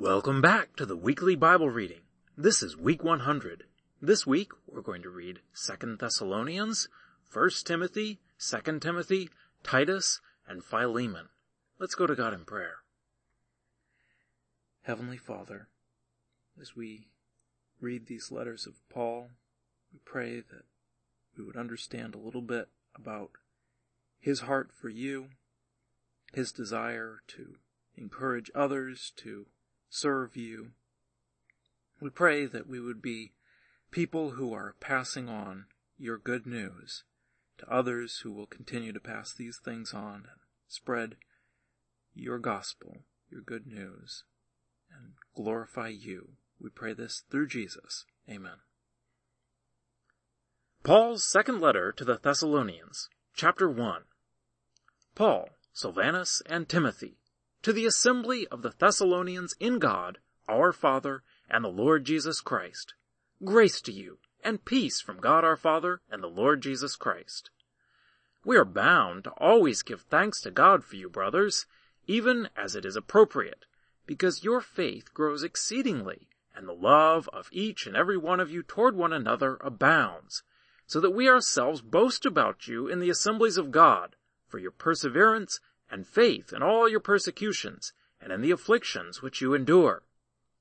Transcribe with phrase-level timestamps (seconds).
[0.00, 2.02] Welcome back to the weekly Bible reading.
[2.36, 3.64] This is week 100.
[4.00, 6.88] This week we're going to read 2 Thessalonians,
[7.32, 9.28] 1 Timothy, 2 Timothy,
[9.64, 11.30] Titus, and Philemon.
[11.80, 12.76] Let's go to God in prayer.
[14.82, 15.66] Heavenly Father,
[16.60, 17.08] as we
[17.80, 19.30] read these letters of Paul,
[19.92, 20.64] we pray that
[21.36, 23.32] we would understand a little bit about
[24.20, 25.30] his heart for you,
[26.32, 27.56] his desire to
[27.96, 29.46] encourage others to
[29.88, 30.72] serve you.
[32.00, 33.32] We pray that we would be
[33.90, 35.66] people who are passing on
[35.98, 37.04] your good news
[37.58, 41.16] to others who will continue to pass these things on and spread
[42.14, 42.98] your gospel,
[43.30, 44.24] your good news,
[44.90, 46.30] and glorify you.
[46.60, 48.04] We pray this through Jesus.
[48.28, 48.58] Amen.
[50.82, 54.02] Paul's second letter to the Thessalonians, chapter 1.
[55.14, 57.18] Paul, Silvanus, and Timothy,
[57.62, 62.94] to the assembly of the Thessalonians in God, our Father, and the Lord Jesus Christ.
[63.44, 67.50] Grace to you, and peace from God our Father and the Lord Jesus Christ.
[68.44, 71.66] We are bound to always give thanks to God for you, brothers,
[72.06, 73.66] even as it is appropriate,
[74.06, 78.62] because your faith grows exceedingly, and the love of each and every one of you
[78.62, 80.42] toward one another abounds,
[80.86, 85.60] so that we ourselves boast about you in the assemblies of God, for your perseverance
[85.90, 90.02] and faith in all your persecutions, and in the afflictions which you endure.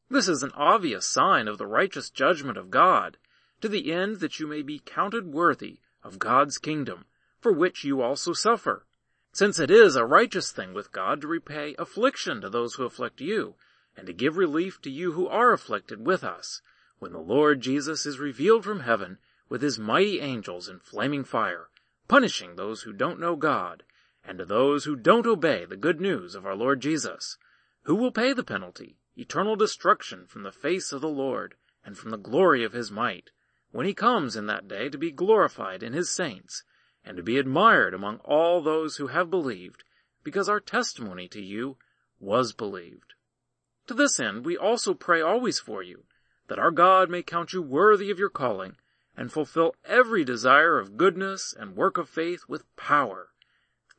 [0.10, 3.18] This is an obvious sign of the righteous judgment of God,
[3.62, 7.06] to the end that you may be counted worthy of God's kingdom,
[7.40, 8.86] for which you also suffer.
[9.34, 13.20] Since it is a righteous thing with God to repay affliction to those who afflict
[13.20, 13.56] you,
[13.96, 16.62] and to give relief to you who are afflicted with us,
[17.00, 19.18] when the Lord Jesus is revealed from heaven
[19.50, 21.70] with his mighty angels in flaming fire,
[22.08, 23.84] punishing those who don't know God,
[24.28, 27.38] and to those who don't obey the good news of our Lord Jesus,
[27.84, 32.12] who will pay the penalty, eternal destruction from the face of the Lord, and from
[32.12, 33.32] the glory of his might,
[33.72, 36.66] when he comes in that day to be glorified in his saints,
[37.06, 39.86] and to be admired among all those who have believed,
[40.26, 41.78] because our testimony to you
[42.20, 43.14] was believed.
[43.88, 46.04] To this end we also pray always for you,
[46.50, 48.76] that our God may count you worthy of your calling,
[49.16, 53.30] and fulfill every desire of goodness and work of faith with power,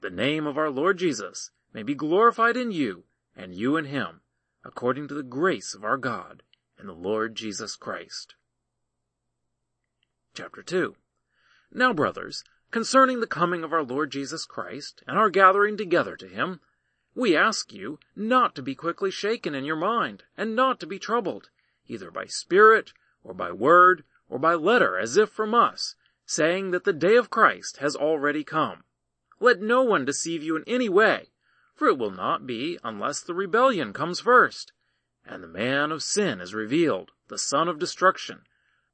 [0.01, 3.05] the name of our Lord Jesus may be glorified in you
[3.37, 4.21] and you in him,
[4.65, 6.43] according to the grace of our God
[6.79, 8.37] and the Lord Jesus Christ.
[10.35, 10.95] Chapter 2
[11.73, 16.29] Now, brothers, concerning the coming of our Lord Jesus Christ and our gathering together to
[16.29, 16.61] him,
[17.17, 21.01] we ask you not to be quickly shaken in your mind and not to be
[21.01, 21.51] troubled,
[21.89, 22.93] either by spirit
[23.25, 27.31] or by word or by letter as if from us, saying that the day of
[27.31, 28.85] Christ has already come
[29.41, 31.31] let no one deceive you in any way,
[31.75, 34.73] for it will not be unless the rebellion comes first,
[35.25, 38.43] and the man of sin is revealed, the son of destruction,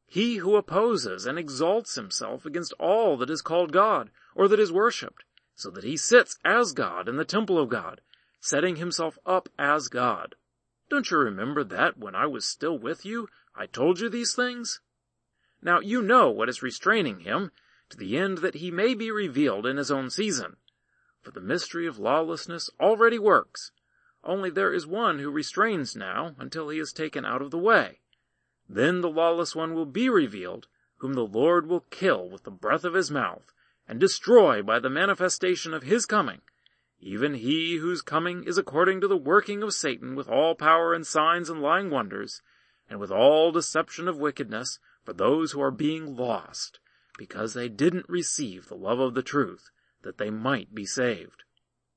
[0.07, 4.71] he who opposes and exalts himself against all that is called God, or that is
[4.71, 5.25] worshipped,
[5.57, 8.01] so that he sits as God in the temple of God,
[8.39, 10.37] setting himself up as God.
[10.91, 14.81] Don't you remember that when I was still with you, I told you these things?
[15.63, 17.51] Now you know what is restraining him,
[17.95, 20.57] to the end that he may be revealed in his own season.
[21.23, 23.71] For the mystery of lawlessness already works,
[24.25, 28.01] only there is one who restrains now until he is taken out of the way.
[28.69, 30.67] Then the lawless one will be revealed,
[30.97, 33.53] whom the Lord will kill with the breath of his mouth,
[33.87, 36.41] and destroy by the manifestation of his coming,
[36.99, 41.07] even he whose coming is according to the working of Satan with all power and
[41.07, 42.43] signs and lying wonders,
[42.91, 46.81] and with all deception of wickedness for those who are being lost,
[47.17, 49.71] because they didn't receive the love of the truth,
[50.03, 51.45] that they might be saved.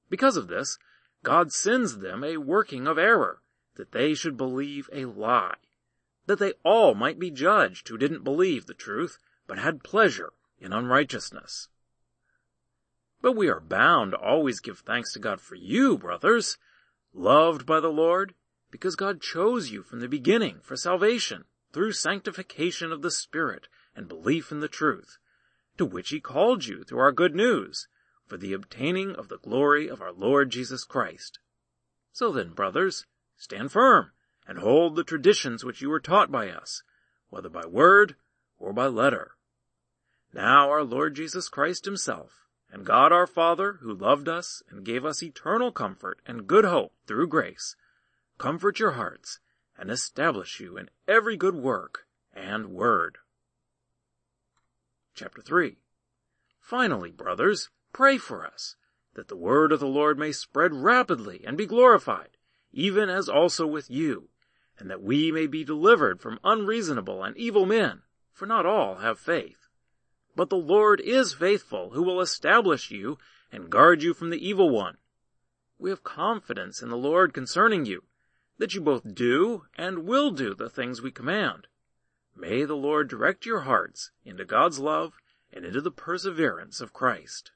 [0.10, 0.78] Because of this,
[1.24, 3.42] God sends them a working of error,
[3.76, 5.56] that they should believe a lie,
[6.26, 9.18] that they all might be judged who didn't believe the truth,
[9.48, 11.70] but had pleasure in unrighteousness.
[13.22, 16.58] But we are bound to always give thanks to God for you, brothers,
[17.14, 18.36] loved by the Lord,
[18.72, 24.08] because God chose you from the beginning for salvation through sanctification of the Spirit and
[24.08, 25.18] belief in the truth,
[25.78, 27.88] to which he called you through our good news,
[28.28, 31.40] for the obtaining of the glory of our Lord Jesus Christ.
[32.14, 33.06] So then, brothers,
[33.36, 34.12] stand firm
[34.48, 36.84] and hold the traditions which you were taught by us,
[37.30, 38.16] whether by word
[38.60, 39.32] or by letter.
[40.34, 45.06] Now our Lord Jesus Christ himself, and God our Father, who loved us and gave
[45.06, 47.76] us eternal comfort and good hope through grace,
[48.38, 49.40] comfort your hearts
[49.78, 53.18] and establish you in every good work and word.
[55.18, 55.78] Chapter 3
[56.62, 58.76] Finally, brothers, pray for us,
[59.16, 62.38] that the word of the Lord may spread rapidly and be glorified,
[62.72, 64.30] even as also with you,
[64.78, 69.18] and that we may be delivered from unreasonable and evil men, for not all have
[69.18, 69.68] faith.
[70.36, 73.18] But the Lord is faithful, who will establish you
[73.52, 74.98] and guard you from the evil one.
[75.80, 78.04] We have confidence in the Lord concerning you,
[78.60, 81.66] that you both do and will do the things we command.
[82.40, 85.14] May the Lord direct your hearts into God's love
[85.52, 87.52] and into the perseverance of Christ.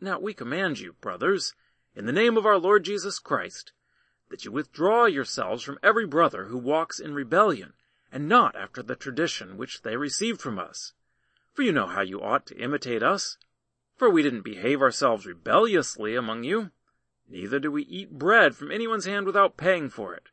[0.00, 1.54] Now we command you, brothers,
[1.94, 3.72] in the name of our Lord Jesus Christ,
[4.28, 7.74] that you withdraw yourselves from every brother who walks in rebellion,
[8.10, 10.92] and not after the tradition which they received from us.
[11.54, 13.38] For you know how you ought to imitate us.
[13.94, 16.72] For we didn't behave ourselves rebelliously among you,
[17.28, 20.28] neither do we eat bread from anyone's hand without paying for it,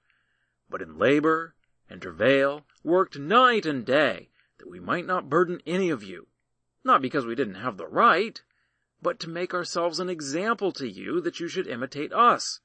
[0.70, 1.54] but in labor
[1.94, 6.26] and travail worked night and day, that we might not burden any of you,
[6.84, 8.42] not because we didn't have the right,
[9.00, 12.62] but to make ourselves an example to you that you should imitate us.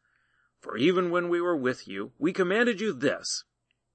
[0.61, 3.45] For even when we were with you, we commanded you this,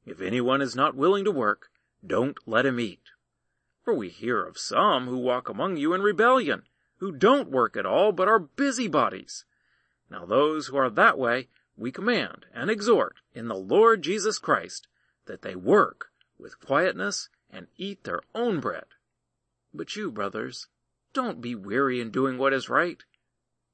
[0.06, 1.71] if anyone is not willing to work,
[2.06, 3.09] don't let him eat.
[3.83, 6.62] For we hear of some who walk among you in rebellion,
[6.97, 9.45] who don't work at all, but are busybodies.
[10.12, 14.88] Now those who are that way, we command and exhort in the Lord Jesus Christ
[15.25, 18.86] that they work with quietness and eat their own bread.
[19.74, 20.68] But you, brothers,
[21.14, 23.04] don't be weary in doing what is right.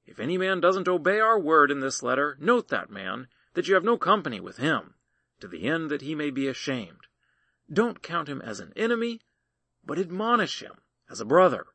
[0.05, 3.75] If any man doesn't obey our word in this letter, note that man, that you
[3.75, 4.95] have no company with him,
[5.39, 7.07] to the end that he may be ashamed.
[7.71, 9.21] Don't count him as an enemy,
[9.85, 11.67] but admonish him as a brother.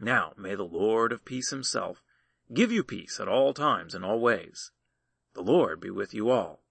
[0.00, 2.02] Now may the Lord of peace himself
[2.52, 4.70] give you peace at all times and all ways.
[5.34, 6.63] The Lord be with you all.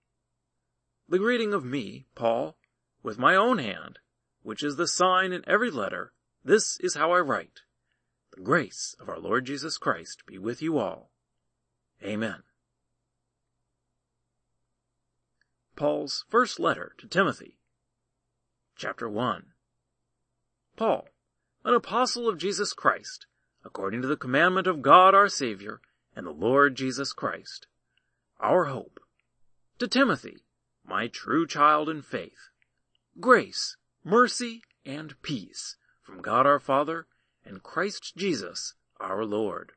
[1.10, 2.58] The greeting of me, Paul,
[3.02, 4.00] with my own hand,
[4.42, 6.14] which is the sign in every letter,
[6.44, 7.62] this is how I write.
[8.36, 11.12] The grace of our Lord Jesus Christ be with you all.
[12.04, 12.44] Amen.
[15.76, 17.58] Paul's first letter to Timothy.
[18.76, 19.46] Chapter 1.
[20.76, 21.08] Paul,
[21.64, 23.28] an apostle of Jesus Christ,
[23.64, 25.82] according to the commandment of God our Savior
[26.16, 27.68] and the Lord Jesus Christ,
[28.40, 29.00] our hope.
[29.80, 30.44] To Timothy,
[30.86, 32.50] my true child in faith,
[33.20, 37.08] grace, mercy, and peace from God our Father
[37.46, 39.72] and Christ Jesus our Lord.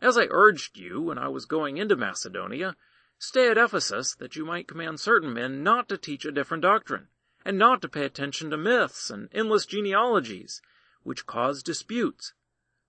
[0.00, 2.76] As I urged you when I was going into Macedonia,
[3.18, 7.08] stay at Ephesus that you might command certain men not to teach a different doctrine,
[7.44, 10.60] and not to pay attention to myths and endless genealogies,
[11.02, 12.32] which cause disputes,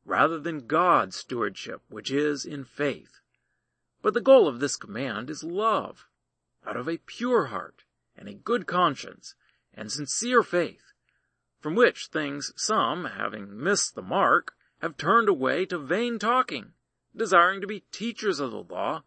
[0.04, 3.20] rather than God's stewardship, which is in faith.
[4.02, 6.08] But the goal of this command is love,
[6.66, 7.84] out of a pure heart,
[8.18, 9.36] and a good conscience,
[9.74, 10.94] and sincere faith,
[11.60, 16.74] from which things some, having missed the mark, have turned away to vain talking,
[17.16, 19.04] desiring to be teachers of the law,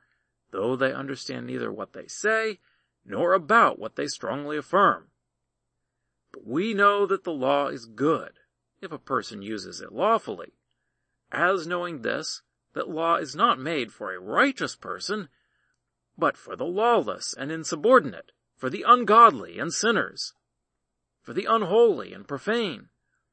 [0.50, 2.58] though they understand neither what they say,
[3.05, 5.08] nor about what they strongly affirm.
[6.32, 8.32] But we know that the law is good,
[8.81, 10.52] if a person uses it lawfully,
[11.31, 12.43] as knowing this,
[12.75, 15.28] that law is not made for a righteous person,
[16.19, 20.35] but for the lawless and insubordinate, for the ungodly and sinners
[21.29, 22.88] for the unholy and profane,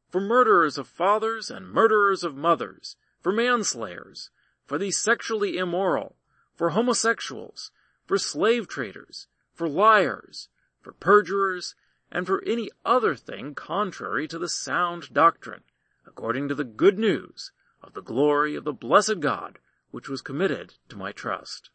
[0.09, 4.31] for murderers of fathers and murderers of mothers, for manslayers,
[4.65, 6.17] for the sexually immoral,
[6.53, 7.71] for homosexuals,
[8.05, 10.49] for slave traders, for liars,
[10.81, 11.73] for perjurers,
[12.11, 15.63] and for any other thing contrary to the sound doctrine,
[16.05, 19.57] according to the good news of the glory of the blessed God,
[19.91, 21.69] which was committed to my trust.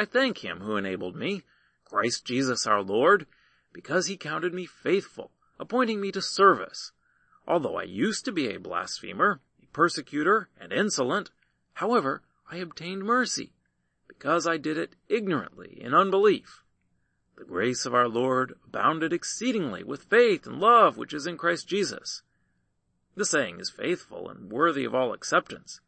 [0.00, 1.42] I thank him who enabled me,
[1.84, 3.26] Christ Jesus our Lord,
[3.72, 6.92] because he counted me faithful, appointing me to service.
[7.48, 11.32] Although I used to be a blasphemer, a persecutor, and insolent,
[11.74, 13.52] however, I obtained mercy,
[14.06, 16.62] because I did it ignorantly in unbelief.
[17.36, 21.66] The grace of our Lord abounded exceedingly with faith and love which is in Christ
[21.66, 22.22] Jesus.
[23.16, 25.80] The saying is faithful and worthy of all acceptance.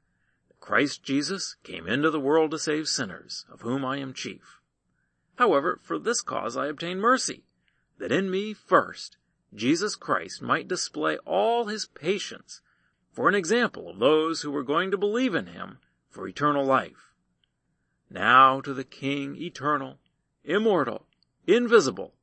[0.60, 4.60] Christ Jesus came into the world to save sinners, of whom I am chief.
[5.36, 7.44] However, for this cause I obtained mercy,
[7.98, 9.16] that in me first
[9.54, 12.60] Jesus Christ might display all his patience
[13.10, 17.12] for an example of those who were going to believe in him for eternal life.
[18.08, 19.98] Now to the King eternal,
[20.44, 21.06] immortal,
[21.46, 22.14] invisible,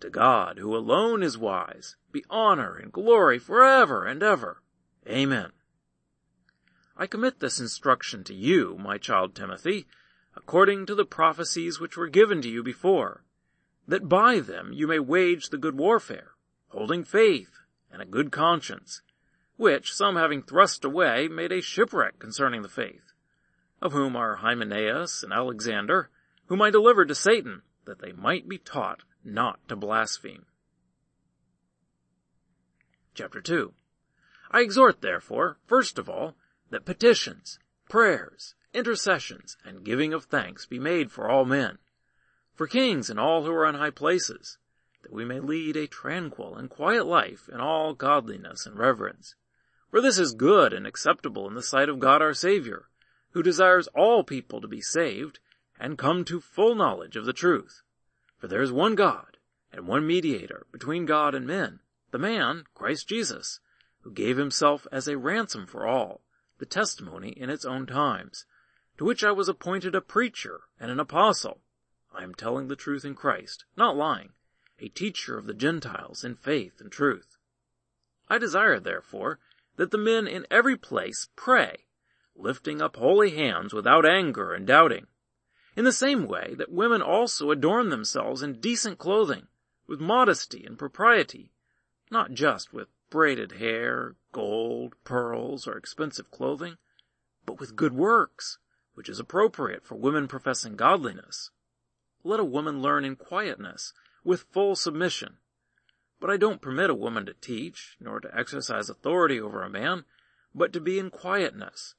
[0.00, 4.62] to God who alone is wise, be honor and glory forever and ever.
[5.08, 5.52] Amen.
[6.98, 9.86] I commit this instruction to you, my child Timothy,
[10.34, 13.22] according to the prophecies which were given to you before,
[13.86, 16.32] that by them you may wage the good warfare,
[16.68, 17.58] holding faith
[17.90, 19.02] and a good conscience,
[19.56, 23.12] which some having thrust away made a shipwreck concerning the faith,
[23.82, 26.10] of whom are Hymenaeus and Alexander,
[26.46, 30.46] whom I delivered to Satan, that they might be taught not to blaspheme.
[33.14, 33.74] Chapter 2
[34.50, 36.36] I exhort therefore, first of all,
[36.70, 37.58] that petitions,
[37.88, 41.78] prayers, intercessions, and giving of thanks be made for all men,
[42.54, 44.58] for kings and all who are in high places,
[45.02, 49.34] that we may lead a tranquil and quiet life in all godliness and reverence.
[49.90, 52.88] For this is good and acceptable in the sight of God our Savior,
[53.30, 55.38] who desires all people to be saved
[55.78, 57.82] and come to full knowledge of the truth.
[58.36, 59.36] For there is one God
[59.72, 61.80] and one mediator between God and men,
[62.10, 63.60] the man, Christ Jesus,
[64.00, 66.22] who gave himself as a ransom for all,
[66.58, 68.44] the testimony in its own times,
[68.98, 71.60] to which I was appointed a preacher and an apostle.
[72.14, 74.30] I am telling the truth in Christ, not lying,
[74.78, 77.36] a teacher of the Gentiles in faith and truth.
[78.28, 79.38] I desire, therefore,
[79.76, 81.86] that the men in every place pray,
[82.34, 85.06] lifting up holy hands without anger and doubting.
[85.76, 89.48] In the same way that women also adorn themselves in decent clothing,
[89.86, 91.52] with modesty and propriety,
[92.10, 96.76] not just with braided hair, gold, pearls, or expensive clothing,
[97.46, 98.58] but with good works,
[98.92, 101.50] which is appropriate for women professing godliness.
[102.22, 105.38] Let a woman learn in quietness, with full submission.
[106.20, 110.04] But I don't permit a woman to teach, nor to exercise authority over a man,
[110.54, 111.94] but to be in quietness.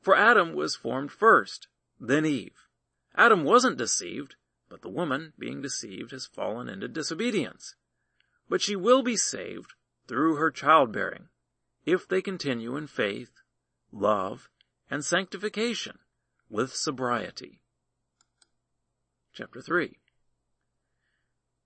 [0.00, 1.68] For Adam was formed first,
[2.00, 2.66] then Eve.
[3.14, 4.36] Adam wasn't deceived,
[4.70, 7.74] but the woman, being deceived, has fallen into disobedience.
[8.48, 9.74] But she will be saved
[10.08, 11.28] through her childbearing,
[11.86, 13.40] if they continue in faith,
[13.92, 14.48] love,
[14.90, 15.98] and sanctification,
[16.48, 17.60] with sobriety.
[19.32, 19.98] Chapter 3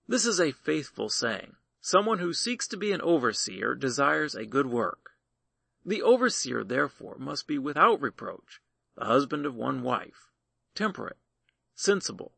[0.07, 1.57] This is a faithful saying.
[1.81, 5.11] Someone who seeks to be an overseer desires a good work.
[5.87, 8.61] The overseer, therefore, must be without reproach,
[8.97, 10.29] the husband of one wife,
[10.75, 11.17] temperate,
[11.75, 12.33] sensible,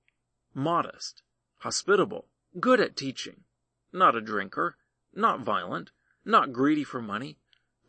[0.54, 1.22] modest,
[1.58, 2.28] hospitable,
[2.60, 3.44] good at teaching,
[3.92, 4.76] not a drinker,
[5.14, 5.90] not violent,
[6.24, 7.38] not greedy for money,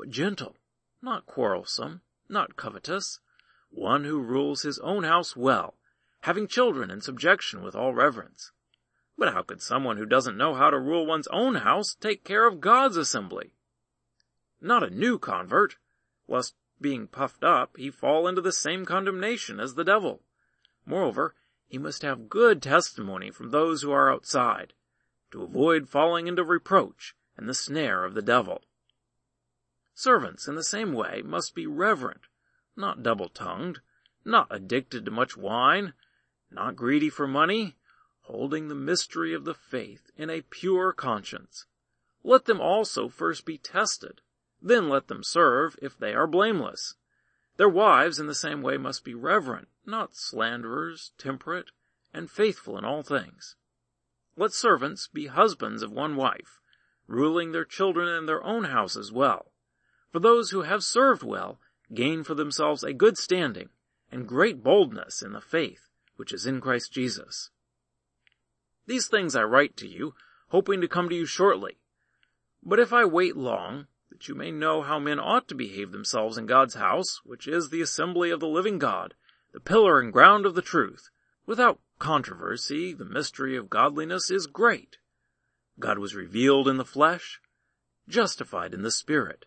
[0.01, 0.57] but gentle,
[0.99, 3.19] not quarrelsome, not covetous,
[3.69, 5.75] one who rules his own house well,
[6.21, 8.51] having children in subjection with all reverence.
[9.15, 12.47] But how could someone who doesn't know how to rule one's own house take care
[12.47, 13.53] of God's assembly?
[14.59, 15.75] Not a new convert,
[16.27, 20.23] lest being puffed up he fall into the same condemnation as the devil.
[20.83, 21.35] Moreover,
[21.67, 24.73] he must have good testimony from those who are outside,
[25.29, 28.63] to avoid falling into reproach and the snare of the devil.
[29.93, 32.21] Servants, in the same way, must be reverent,
[32.75, 33.81] not double-tongued,
[34.23, 35.93] not addicted to much wine,
[36.49, 37.75] not greedy for money,
[38.21, 41.65] holding the mystery of the faith in a pure conscience.
[42.23, 44.21] Let them also first be tested,
[44.61, 46.95] then let them serve if they are blameless.
[47.57, 51.71] Their wives in the same way must be reverent, not slanderers, temperate,
[52.13, 53.55] and faithful in all things.
[54.37, 56.61] Let servants be husbands of one wife,
[57.07, 59.50] ruling their children and their own houses well.
[60.11, 61.59] For those who have served well
[61.93, 63.69] gain for themselves a good standing
[64.11, 65.89] and great boldness in the faith
[66.21, 67.49] which is in Christ Jesus.
[68.85, 70.13] These things I write to you,
[70.49, 71.77] hoping to come to you shortly.
[72.61, 76.37] But if I wait long, that you may know how men ought to behave themselves
[76.37, 79.15] in God's house, which is the assembly of the living God,
[79.53, 81.09] the pillar and ground of the truth,
[81.45, 84.97] without controversy, the mystery of godliness is great.
[85.79, 87.39] God was revealed in the flesh,
[88.07, 89.45] justified in the spirit,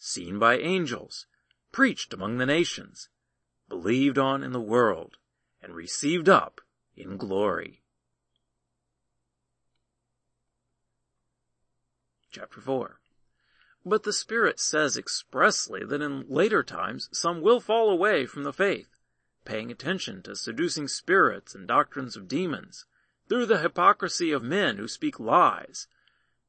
[0.00, 1.26] seen by angels,
[1.70, 3.08] preached among the nations,
[3.68, 5.18] believed on in the world,
[5.62, 6.60] and received up
[6.96, 7.82] in glory.
[12.32, 12.98] Chapter 4
[13.84, 18.52] But the Spirit says expressly that in later times some will fall away from the
[18.52, 18.88] faith
[19.44, 22.84] paying attention to seducing spirits and doctrines of demons,
[23.28, 25.86] through the hypocrisy of men who speak lies,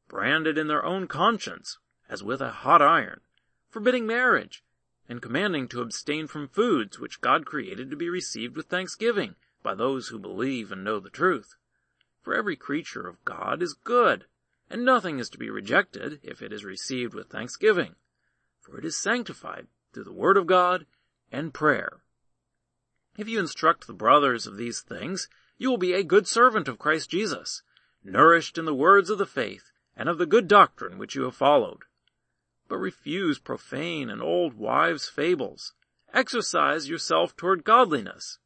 [0.07, 1.77] branded in their own conscience
[2.09, 3.21] as with a hot iron,
[3.71, 4.63] forbidding marriage,
[5.07, 9.73] and commanding to abstain from foods which God created to be received with thanksgiving by
[9.73, 11.55] those who believe and know the truth.
[12.21, 14.25] For every creature of God is good,
[14.69, 17.95] and nothing is to be rejected if it is received with thanksgiving,
[18.59, 20.85] for it is sanctified through the word of God
[21.31, 22.03] and prayer.
[23.17, 26.79] If you instruct the brothers of these things, you will be a good servant of
[26.79, 27.63] Christ Jesus,
[28.03, 31.35] nourished in the words of the faith and of the good doctrine which you have
[31.35, 31.83] followed.
[32.71, 35.73] But refuse profane and old wives' fables.
[36.13, 38.39] Exercise yourself toward godliness.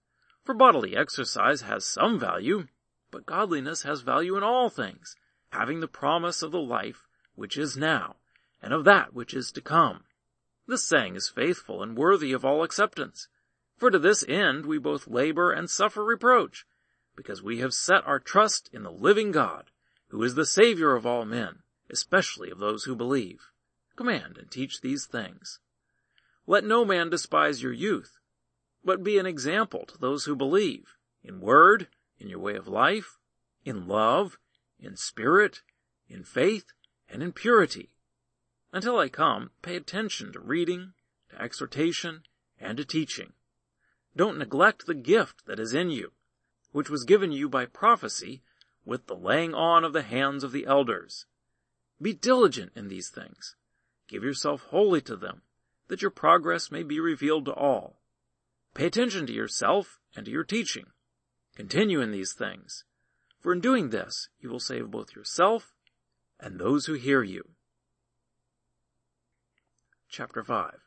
[0.44, 2.66] For bodily exercise has some value,
[3.12, 5.16] but godliness has value in all things,
[5.50, 8.16] having the promise of the life which is now,
[8.64, 10.06] and of that which is to come.
[10.66, 13.28] This saying is faithful and worthy of all acceptance.
[13.78, 16.66] For to this end we both labor and suffer reproach.
[17.16, 19.70] because we have set our trust in the living God,
[20.08, 21.60] who is the Savior of all men,
[21.92, 23.52] especially of those who believe.
[23.96, 25.60] Command and teach these things.
[26.48, 28.20] Let no man despise your youth,
[28.84, 31.88] but be an example to those who believe, in word,
[32.20, 33.18] in your way of life,
[33.64, 34.38] in love,
[34.80, 35.62] in spirit,
[36.08, 36.66] in faith,
[37.10, 37.90] and in purity.
[38.72, 40.94] Until I come, pay attention to reading,
[41.30, 42.24] to exhortation,
[42.60, 43.34] and to teaching.
[44.16, 46.12] Don't neglect the gift that is in you,
[46.72, 48.44] which was given you by prophecy
[48.86, 51.26] with the laying on of the hands of the elders.
[52.02, 53.56] Be diligent in these things.
[54.08, 55.42] Give yourself wholly to them,
[55.88, 58.02] that your progress may be revealed to all.
[58.74, 60.88] Pay attention to yourself and to your teaching.
[61.56, 62.84] Continue in these things,
[63.40, 65.74] for in doing this you will save both yourself
[66.40, 67.50] and those who hear you.
[70.10, 70.80] Chapter 5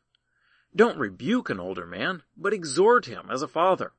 [0.77, 3.93] Don't rebuke an older man, but exhort him as a father,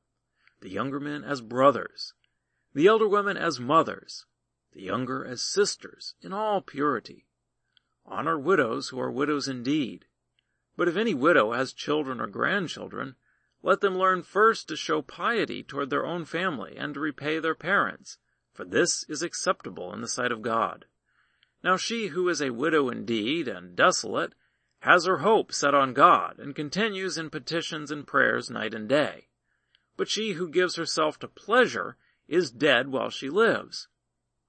[0.60, 2.14] the younger men as brothers,
[2.74, 4.26] the elder women as mothers,
[4.72, 7.26] the younger as sisters, in all purity.
[8.10, 10.04] Honor widows who are widows indeed.
[10.76, 13.14] But if any widow has children or grandchildren,
[13.62, 17.54] let them learn first to show piety toward their own family and to repay their
[17.54, 18.18] parents,
[18.52, 20.86] for this is acceptable in the sight of God.
[21.62, 24.34] Now she who is a widow indeed and desolate
[24.80, 29.28] has her hope set on God and continues in petitions and prayers night and day.
[29.96, 33.88] But she who gives herself to pleasure is dead while she lives.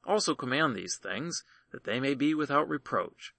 [0.06, 3.34] Also command these things, that they may be without reproach.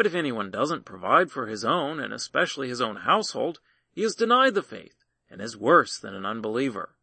[0.00, 3.60] But if anyone doesn't provide for his own, and especially his own household,
[3.92, 6.96] he is denied the faith and is worse than an unbeliever.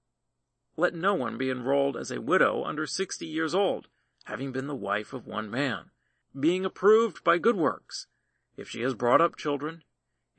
[0.76, 3.88] Let no one be enrolled as a widow under sixty years old,
[4.24, 5.92] having been the wife of one man,
[6.40, 8.08] being approved by good works,
[8.56, 9.84] if she has brought up children,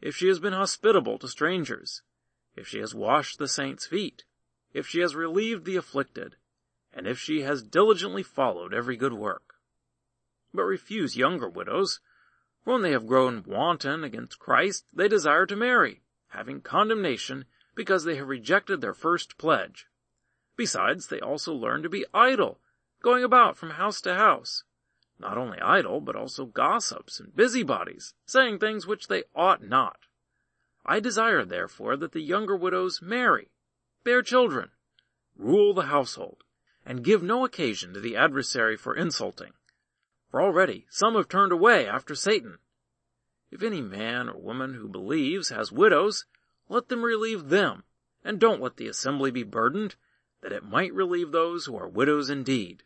[0.01, 2.03] if she has been hospitable to strangers,
[2.57, 4.25] if she has washed the saints' feet,
[4.73, 6.35] if she has relieved the afflicted,
[6.93, 9.55] and if she has diligently followed every good work.
[10.53, 12.01] But refuse younger widows,
[12.69, 18.17] when they have grown wanton against Christ, they desire to marry, having condemnation because they
[18.17, 19.87] have rejected their first pledge.
[20.55, 22.61] Besides, they also learn to be idle,
[23.01, 24.65] going about from house to house.
[25.19, 30.01] Not only idle, but also gossips and busybodies, saying things which they ought not.
[30.85, 33.51] I desire, therefore, that the younger widows marry,
[34.05, 34.73] bear children,
[35.37, 36.45] rule the household,
[36.85, 39.53] and give no occasion to the adversary for insulting.
[40.31, 42.59] For already some have turned away after Satan.
[43.51, 46.27] If any man or woman who believes has widows,
[46.69, 47.85] let them relieve them,
[48.23, 49.97] and don't let the assembly be burdened,
[50.43, 52.83] that it might relieve those who are widows indeed.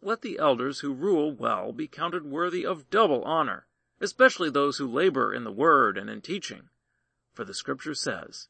[0.00, 3.66] Let the elders who rule well be counted worthy of double honor,
[4.00, 6.68] especially those who labor in the word and in teaching.
[7.32, 8.48] For the scripture says,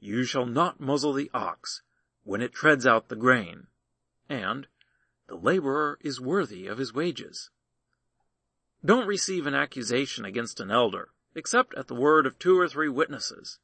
[0.00, 1.82] You shall not muzzle the ox
[2.24, 3.66] when it treads out the grain,
[4.28, 4.68] and
[5.28, 7.50] the laborer is worthy of his wages.
[8.84, 12.88] Don't receive an accusation against an elder, except at the word of two or three
[12.88, 13.58] witnesses.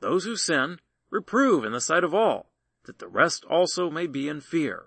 [0.00, 2.50] Those who sin, reprove in the sight of all,
[2.84, 4.86] that the rest also may be in fear.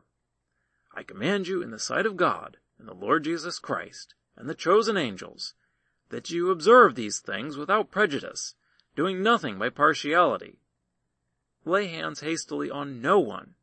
[0.94, 4.56] I command you in the sight of God and the Lord Jesus Christ and the
[4.56, 5.54] chosen angels,
[6.10, 8.56] that you observe these things without prejudice,
[8.96, 10.60] doing nothing by partiality.
[11.66, 13.56] Lay hands hastily on no one.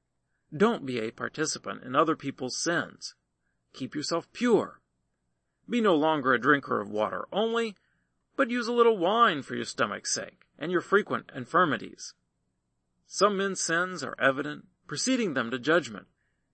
[0.56, 3.14] Don't be a participant in other people's sins.
[3.72, 4.80] Keep yourself pure.
[5.68, 7.76] Be no longer a drinker of water only,
[8.36, 12.14] but use a little wine for your stomach's sake and your frequent infirmities.
[13.06, 16.06] Some men's sins are evident, preceding them to judgment,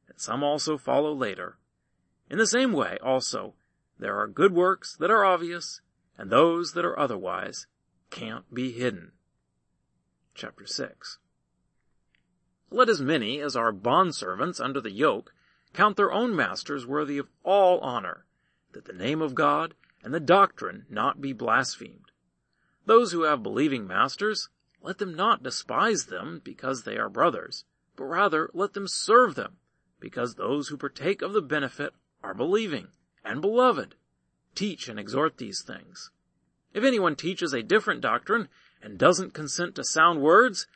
[0.09, 1.59] and some also follow later.
[2.29, 3.55] In the same way, also,
[3.99, 5.81] there are good works that are obvious,
[6.19, 7.67] and those that are otherwise
[8.11, 9.13] can't be hidden.
[10.35, 11.19] Chapter 6
[12.71, 15.33] Let as many as are bondservants under the yoke
[15.73, 18.25] count their own masters worthy of all honor,
[18.73, 22.11] that the name of God and the doctrine not be blasphemed.
[22.87, 24.49] Those who have believing masters,
[24.81, 27.65] let them not despise them because they are brothers,
[27.97, 29.57] but rather let them serve them,
[30.01, 32.89] because those who partake of the benefit are believing
[33.25, 33.97] and beloved.
[34.55, 36.11] Teach and exhort these things.
[36.73, 38.49] If anyone teaches a different doctrine
[38.81, 40.67] and doesn't consent to sound words,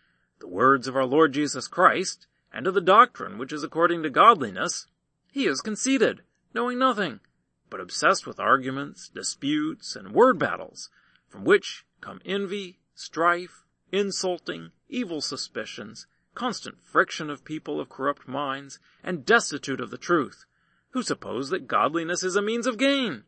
[0.41, 4.11] the words of our Lord Jesus Christ, and to the doctrine which is according to
[4.11, 4.87] godliness,
[5.31, 6.23] he is conceited,
[6.53, 7.21] knowing nothing,
[7.69, 10.91] but obsessed with arguments, disputes, and word battles,
[11.29, 18.79] from which come envy, strife, insulting, evil suspicions, constant friction of people of corrupt minds,
[19.05, 20.47] and destitute of the truth,
[20.91, 23.25] who suppose that godliness is a means of gain.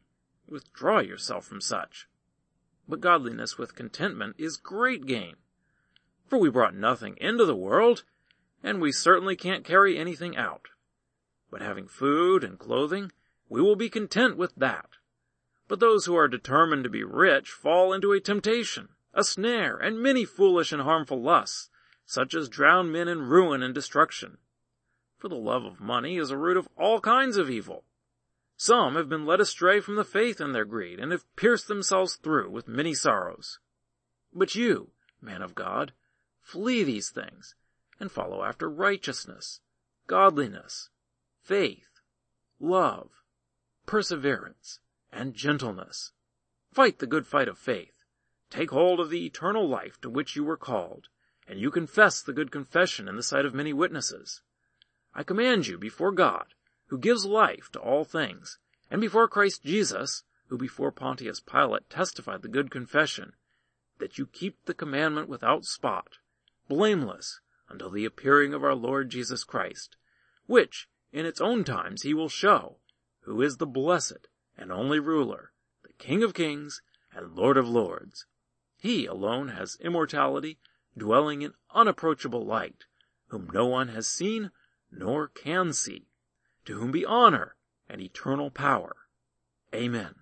[0.48, 2.09] Withdraw yourself from such.
[2.88, 5.37] But godliness with contentment is great gain.
[6.29, 8.05] For we brought nothing into the world,
[8.63, 10.69] and we certainly can't carry anything out.
[11.51, 13.13] But having food and clothing,
[13.49, 14.89] we will be content with that.
[15.69, 20.01] But those who are determined to be rich fall into a temptation, a snare, and
[20.01, 21.69] many foolish and harmful lusts,
[22.07, 24.39] such as drown men in ruin and destruction.
[25.19, 27.85] For the love of money is a root of all kinds of evil.
[28.57, 32.17] Some have been led astray from the faith in their greed and have pierced themselves
[32.17, 33.59] through with many sorrows.
[34.33, 35.93] But you, man of God,
[36.42, 37.55] flee these things
[37.98, 39.61] and follow after righteousness,
[40.07, 40.90] godliness,
[41.40, 42.00] faith,
[42.61, 43.22] love,
[43.87, 44.81] perseverance,
[45.12, 46.12] and gentleness.
[46.72, 48.05] Fight the good fight of faith.
[48.50, 51.09] Take hold of the eternal life to which you were called,
[51.46, 54.42] and you confess the good confession in the sight of many witnesses.
[55.14, 56.55] I command you before God,
[56.87, 58.59] who gives life to all things,
[58.90, 63.33] and before Christ Jesus, who before Pontius Pilate testified the good confession,
[63.98, 66.18] that you keep the commandment without spot,
[66.73, 69.97] blameless, until the appearing of our Lord Jesus Christ,
[70.47, 72.79] which in its own times he will show,
[73.21, 76.81] who is the blessed and only ruler, the King of kings
[77.15, 78.25] and Lord of lords.
[78.79, 80.59] He alone has immortality,
[80.97, 82.87] dwelling in unapproachable light,
[83.27, 84.51] whom no one has seen
[84.91, 86.09] nor can see,
[86.65, 87.55] to whom be honor
[87.87, 88.97] and eternal power.
[89.75, 90.15] Amen.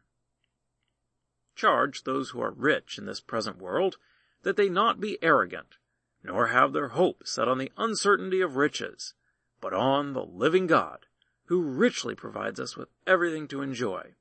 [1.54, 3.98] Charge those who are rich in this present world
[4.42, 5.76] that they not be arrogant,
[6.22, 9.14] nor have their hope set on the uncertainty of riches,
[9.60, 11.06] but on the living God,
[11.46, 14.14] who richly provides us with everything to enjoy,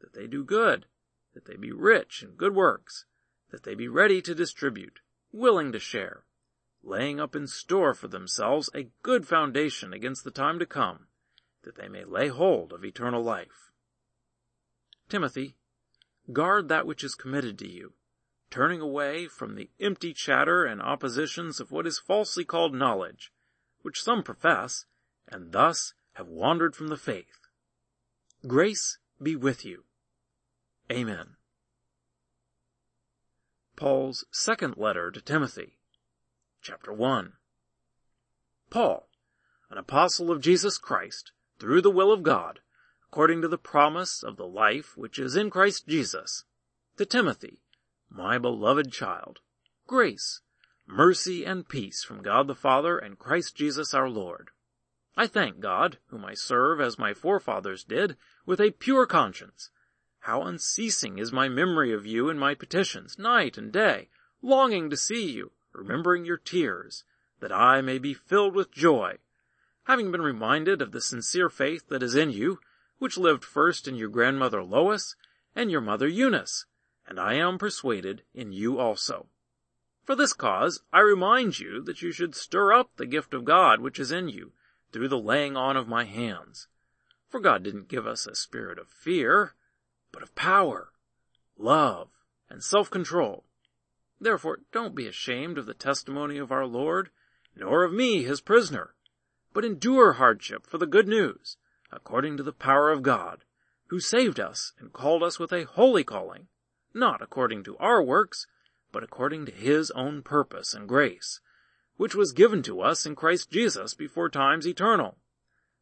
[0.00, 0.86] that they do good,
[1.34, 3.04] that they be rich in good works,
[3.50, 6.24] that they be ready to distribute, willing to share,
[6.82, 11.06] laying up in store for themselves a good foundation against the time to come,
[11.62, 13.70] that they may lay hold of eternal life.
[15.08, 15.54] Timothy,
[16.32, 17.92] guard that which is committed to you,
[18.52, 23.32] turning away from the empty chatter and oppositions of what is falsely called knowledge,
[23.80, 24.84] which some profess,
[25.26, 27.48] and thus have wandered from the faith.
[28.46, 29.84] Grace be with you.
[30.92, 31.36] Amen.
[33.74, 35.78] Paul's second letter to Timothy,
[36.60, 37.32] chapter 1.
[38.68, 39.08] Paul,
[39.70, 42.60] an apostle of Jesus Christ, through the will of God,
[43.08, 46.44] according to the promise of the life which is in Christ Jesus,
[46.98, 47.61] to Timothy,
[48.14, 49.40] my beloved child,
[49.86, 50.42] grace,
[50.86, 54.50] mercy, and peace from God the Father and Christ Jesus our Lord.
[55.16, 59.70] I thank God, whom I serve as my forefathers did, with a pure conscience.
[60.20, 64.08] How unceasing is my memory of you in my petitions, night and day,
[64.42, 67.04] longing to see you, remembering your tears,
[67.40, 69.18] that I may be filled with joy,
[69.84, 72.60] having been reminded of the sincere faith that is in you,
[72.98, 75.16] which lived first in your grandmother Lois
[75.56, 76.66] and your mother Eunice,
[77.12, 79.26] and I am persuaded in you also.
[80.02, 83.80] For this cause I remind you that you should stir up the gift of God
[83.80, 84.52] which is in you
[84.92, 86.68] through the laying on of my hands.
[87.28, 89.52] For God didn't give us a spirit of fear,
[90.10, 90.92] but of power,
[91.58, 92.08] love,
[92.48, 93.44] and self-control.
[94.18, 97.10] Therefore don't be ashamed of the testimony of our Lord,
[97.54, 98.94] nor of me, his prisoner,
[99.52, 101.58] but endure hardship for the good news,
[101.92, 103.44] according to the power of God,
[103.88, 106.48] who saved us and called us with a holy calling,
[106.94, 108.46] not according to our works,
[108.92, 111.40] but according to his own purpose and grace,
[111.96, 115.16] which was given to us in Christ Jesus before times eternal,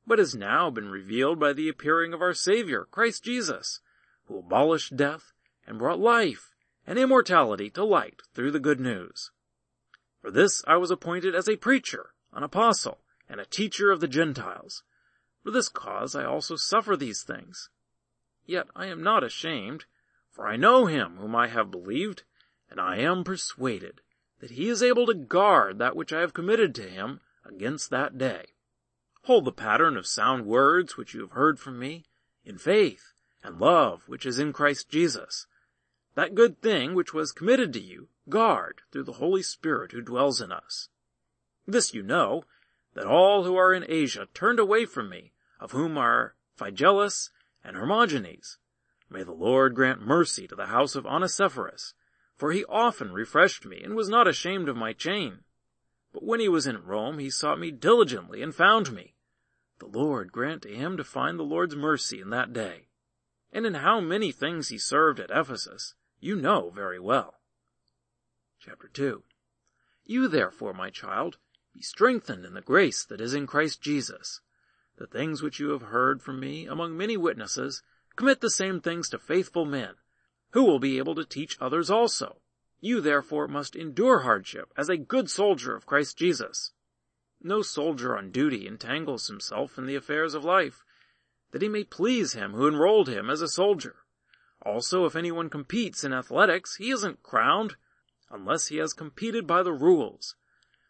[0.06, 3.80] but has now been revealed by the appearing of our Savior, Christ Jesus,
[4.26, 5.32] who abolished death
[5.66, 6.54] and brought life
[6.86, 9.30] and immortality to light through the good news.
[10.20, 14.08] For this I was appointed as a preacher, an apostle, and a teacher of the
[14.08, 14.82] Gentiles.
[15.42, 17.70] For this cause I also suffer these things.
[18.44, 19.84] Yet I am not ashamed,
[20.30, 22.22] for I know him whom I have believed,
[22.70, 24.00] and I am persuaded
[24.40, 28.16] that he is able to guard that which I have committed to him against that
[28.16, 28.46] day.
[29.24, 32.04] Hold the pattern of sound words which you have heard from me,
[32.44, 33.12] in faith
[33.42, 35.46] and love which is in Christ Jesus.
[36.14, 40.40] That good thing which was committed to you, guard through the Holy Spirit who dwells
[40.40, 40.88] in us.
[41.66, 42.44] This you know,
[42.94, 47.30] that all who are in Asia turned away from me, of whom are Phygellus
[47.62, 48.58] and Hermogenes.
[49.10, 51.94] May the Lord grant mercy to the house of Onesiphorus,
[52.36, 55.40] for he often refreshed me and was not ashamed of my chain.
[56.12, 59.16] But when he was in Rome, he sought me diligently and found me.
[59.80, 62.88] The Lord grant to him to find the Lord's mercy in that day.
[63.52, 67.40] And in how many things he served at Ephesus, you know very well.
[68.60, 69.24] Chapter 2
[70.04, 71.38] You therefore, my child,
[71.74, 74.40] be strengthened in the grace that is in Christ Jesus.
[74.98, 77.82] The things which you have heard from me among many witnesses,
[78.20, 79.94] commit the same things to faithful men,
[80.50, 82.36] who will be able to teach others also.
[82.78, 86.72] You therefore must endure hardship as a good soldier of Christ Jesus.
[87.42, 90.84] No soldier on duty entangles himself in the affairs of life,
[91.52, 93.96] that he may please him who enrolled him as a soldier.
[94.60, 97.76] Also, if anyone competes in athletics, he isn't crowned,
[98.30, 100.36] unless he has competed by the rules.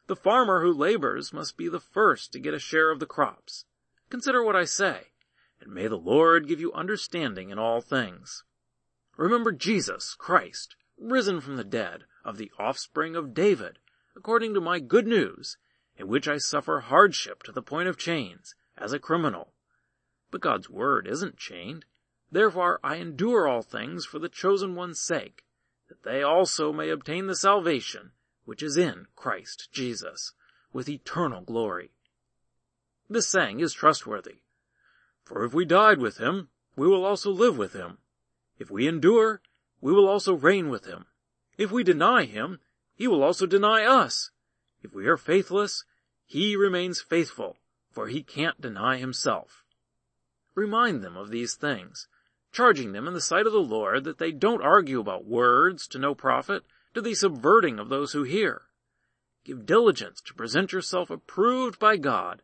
[0.09, 3.67] The farmer who labors must be the first to get a share of the crops.
[4.09, 5.13] Consider what I say,
[5.61, 8.45] and may the Lord give you understanding in all things.
[9.17, 13.79] Remember Jesus Christ, risen from the dead, of the offspring of David,
[14.17, 15.57] according to my good news,
[15.97, 19.53] in which I suffer hardship to the point of chains, as a criminal.
[20.31, 21.85] But God's word isn't chained.
[22.33, 25.45] Therefore I endure all things for the chosen one's sake,
[25.89, 28.13] that they also may obtain the salvation
[28.45, 30.33] which is in Christ Jesus,
[30.73, 31.93] with eternal glory.
[33.09, 34.39] This saying is trustworthy.
[35.31, 37.99] For if we died with him, we will also live with him.
[38.59, 39.41] If we endure,
[39.81, 41.07] we will also reign with him.
[41.57, 42.59] If we deny him,
[42.97, 44.33] he will also deny us.
[44.83, 45.85] If we are faithless,
[46.27, 47.59] he remains faithful,
[47.93, 49.65] for he can't deny himself.
[50.57, 52.09] Remind them of these things,
[52.51, 55.99] charging them in the sight of the Lord that they don't argue about words to
[56.01, 58.63] no profit, to the subverting of those who hear.
[59.45, 62.43] Give diligence to present yourself approved by God,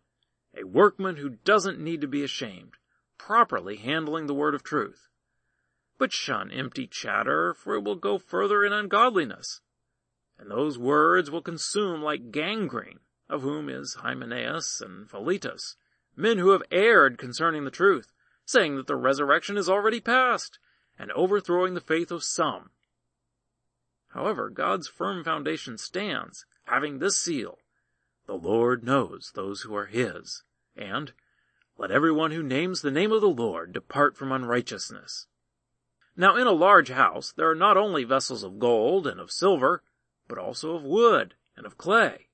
[0.57, 2.75] a workman who doesn't need to be ashamed,
[3.19, 5.09] properly handling the word of truth.
[5.99, 9.61] But shun empty chatter, for it will go further in ungodliness.
[10.39, 15.77] And those words will consume like gangrene, of whom is Hymenaeus and Philetus,
[16.15, 18.13] men who have erred concerning the truth,
[18.45, 20.59] saying that the resurrection is already past,
[20.99, 22.71] and overthrowing the faith of some.
[24.09, 27.59] However, God's firm foundation stands, having this seal,
[28.27, 30.43] the Lord knows those who are his,
[30.77, 31.13] and
[31.79, 35.27] let everyone who names the name of the Lord depart from unrighteousness.
[36.17, 39.83] Now in a large house there are not only vessels of gold and of silver,
[40.29, 42.29] but also of wood and of clay.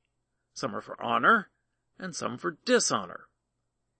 [0.55, 1.51] Some are for honor,
[1.99, 3.27] and some for dishonor.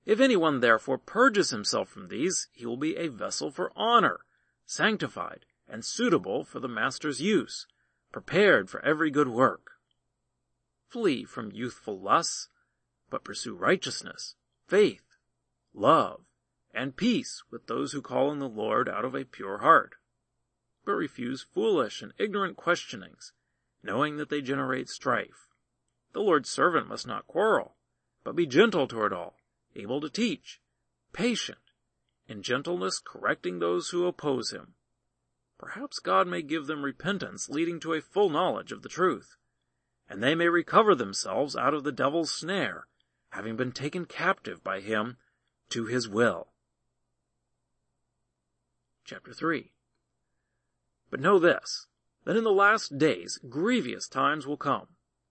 [0.05, 4.21] If anyone therefore purges himself from these, he will be a vessel for honor,
[4.67, 7.67] sanctified, and suitable for the master's use,
[8.11, 9.72] prepared for every good work.
[10.93, 12.51] Flee from youthful lusts,
[13.09, 14.35] but pursue righteousness,
[14.67, 15.17] faith,
[15.73, 16.27] love,
[16.75, 19.95] and peace with those who call on the Lord out of a pure heart.
[20.85, 23.33] But refuse foolish and ignorant questionings,
[23.83, 25.49] knowing that they generate strife.
[26.13, 27.75] The Lord's servant must not quarrel,
[28.23, 29.39] but be gentle toward all,
[29.75, 30.61] able to teach,
[31.15, 31.71] patient,
[32.29, 34.75] in gentleness correcting those who oppose him.
[35.59, 39.37] Perhaps God may give them repentance leading to a full knowledge of the truth,
[40.13, 42.87] and they may recover themselves out of the devil's snare,
[43.31, 45.17] having been taken captive by him
[45.71, 46.49] to his will.
[49.07, 49.73] Chapter 3
[51.11, 51.87] But know this,
[52.25, 54.89] that in the last days grievous times will come,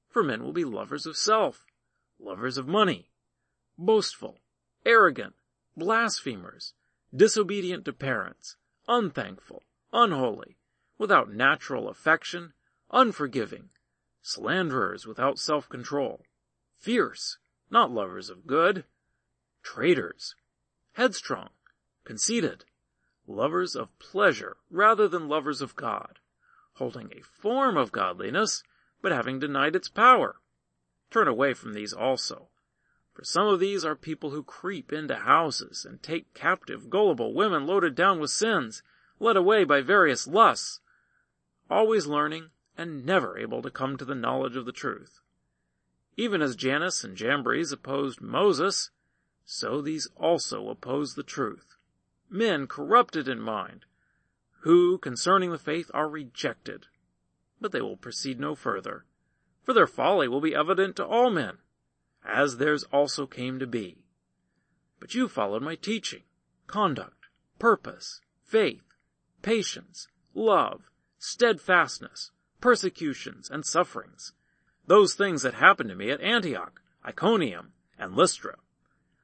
[0.09, 1.63] for men will be lovers of self,
[2.19, 3.11] lovers of money,
[3.77, 4.39] boastful,
[4.83, 5.35] arrogant,
[5.77, 6.73] blasphemers,
[7.15, 8.55] disobedient to parents,
[8.87, 9.61] unthankful,
[9.93, 10.57] unholy,
[10.97, 12.53] without natural affection,
[12.89, 13.69] unforgiving,
[14.21, 16.21] slanderers without self-control,
[16.77, 17.37] fierce,
[17.69, 18.85] not lovers of good,
[19.63, 20.35] traitors,
[20.93, 21.49] headstrong,
[22.03, 22.65] conceited,
[23.27, 26.19] lovers of pleasure rather than lovers of God,
[26.73, 28.63] holding a form of godliness,
[29.01, 30.37] but having denied its power.
[31.09, 32.49] Turn away from these also.
[33.13, 37.65] For some of these are people who creep into houses and take captive gullible women
[37.65, 38.83] loaded down with sins,
[39.19, 40.79] led away by various lusts,
[41.69, 42.49] always learning
[42.81, 45.19] and never able to come to the knowledge of the truth.
[46.17, 48.89] Even as Jannes and Jambres opposed Moses,
[49.45, 51.77] so these also oppose the truth
[52.31, 53.85] men corrupted in mind,
[54.61, 56.87] who concerning the faith are rejected.
[57.59, 59.05] But they will proceed no further,
[59.63, 61.57] for their folly will be evident to all men,
[62.25, 63.97] as theirs also came to be.
[64.99, 66.23] But you followed my teaching,
[66.67, 67.27] conduct,
[67.59, 68.95] purpose, faith,
[69.41, 74.33] patience, love, steadfastness, persecutions, and sufferings,
[74.87, 78.55] those things that happened to me at Antioch, Iconium, and Lystra.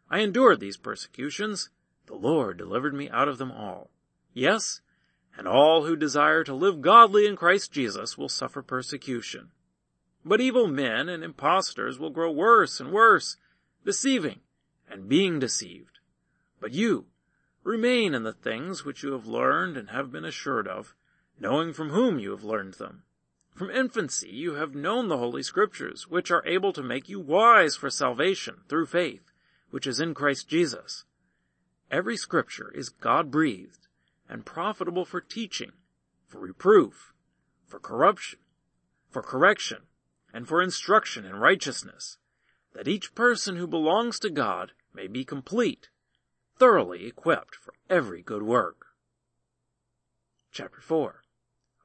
[0.09, 1.69] I endured these persecutions,
[2.07, 3.91] the Lord delivered me out of them all.
[4.33, 4.81] Yes,
[5.37, 9.51] and all who desire to live godly in Christ Jesus will suffer persecution.
[10.25, 13.37] But evil men and impostors will grow worse and worse,
[13.85, 14.39] deceiving
[14.89, 15.99] and being deceived.
[16.59, 17.05] But you,
[17.63, 20.95] remain in the things which you have learned and have been assured of,
[21.39, 23.03] knowing from whom you have learned them.
[23.57, 27.75] From infancy you have known the Holy Scriptures, which are able to make you wise
[27.75, 29.31] for salvation through faith,
[29.71, 31.05] which is in Christ Jesus.
[31.89, 33.87] Every scripture is God breathed
[34.29, 35.71] and profitable for teaching,
[36.27, 37.13] for reproof,
[37.65, 38.37] for corruption,
[39.09, 39.87] for correction,
[40.31, 42.19] and for instruction in righteousness,
[42.73, 45.89] that each person who belongs to God may be complete,
[46.59, 48.85] thoroughly equipped for every good work.
[50.51, 51.23] Chapter 4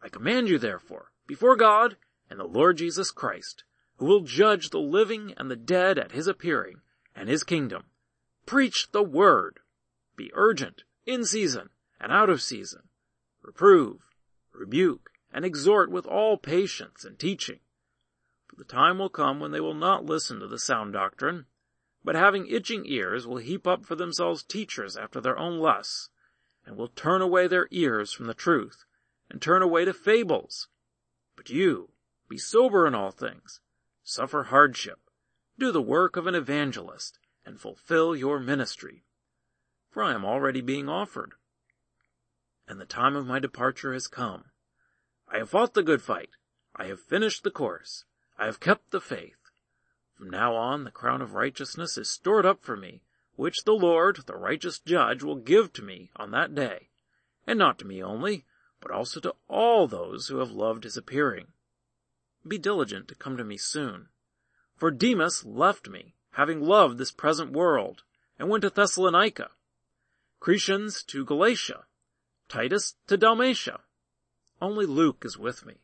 [0.02, 1.96] I command you therefore, before God
[2.28, 3.64] and the Lord Jesus Christ,
[3.96, 6.82] who will judge the living and the dead at his appearing
[7.16, 7.84] and his kingdom,
[8.44, 9.60] preach the word.
[10.14, 12.82] Be urgent, in season, and out of season.
[13.40, 14.10] Reprove,
[14.52, 17.60] rebuke, and exhort with all patience and teaching.
[18.48, 21.46] For the time will come when they will not listen to the sound doctrine,
[22.04, 26.10] but having itching ears will heap up for themselves teachers after their own lusts,
[26.66, 28.84] and will turn away their ears from the truth,
[29.30, 30.68] and turn away to fables.
[31.36, 31.90] But you,
[32.28, 33.60] be sober in all things,
[34.02, 35.00] suffer hardship,
[35.58, 39.04] do the work of an evangelist, and fulfill your ministry.
[39.90, 41.34] For I am already being offered,
[42.66, 44.46] and the time of my departure has come.
[45.28, 46.30] I have fought the good fight.
[46.76, 48.04] I have finished the course.
[48.38, 49.50] I have kept the faith.
[50.14, 53.02] From now on, the crown of righteousness is stored up for me,
[53.36, 56.90] which the Lord, the righteous judge, will give to me on that day,
[57.46, 58.44] and not to me only,
[58.82, 61.46] but also to all those who have loved his appearing.
[62.46, 64.08] Be diligent to come to me soon.
[64.76, 68.02] For Demas left me, having loved this present world,
[68.38, 69.50] and went to Thessalonica.
[70.40, 71.84] Crescens to Galatia,
[72.48, 73.80] Titus to Dalmatia.
[74.60, 75.82] Only Luke is with me.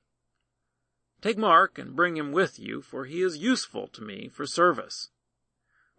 [1.20, 5.10] Take Mark and bring him with you, for he is useful to me for service.